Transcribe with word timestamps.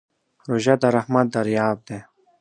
روژه 0.49 0.73
د 0.81 0.83
رحمت 0.95 1.25
دریاب 1.35 1.77
دی. 1.87 1.99